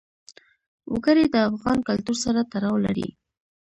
[0.91, 3.07] وګړي د افغان کلتور سره تړاو لري.